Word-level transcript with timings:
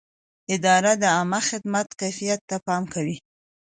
اداره 0.55 0.91
د 1.01 1.03
عامه 1.15 1.39
خدمت 1.49 1.87
کیفیت 1.99 2.39
ته 2.49 2.55
پام 2.65 2.83
کوي. 2.93 3.17